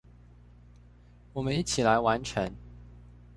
[1.33, 2.55] 我們一起來完成